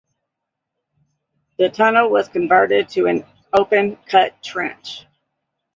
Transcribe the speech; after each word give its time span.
The 1.59 1.69
tunnel 1.69 2.09
was 2.09 2.27
converted 2.27 2.89
to 2.89 3.05
an 3.05 3.23
open 3.53 3.97
cut 4.07 4.41
trench. 4.41 5.05